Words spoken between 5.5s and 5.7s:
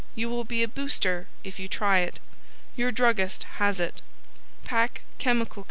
Co.